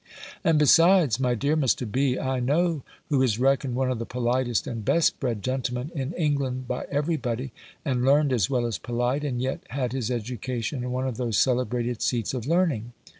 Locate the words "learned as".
8.03-8.49